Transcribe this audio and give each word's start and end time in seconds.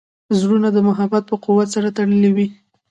زړونه 0.39 0.69
د 0.73 0.77
محبت 0.87 1.23
په 1.29 1.35
قوت 1.45 1.67
سره 1.75 1.87
تړلي 1.97 2.31
وي. 2.35 2.47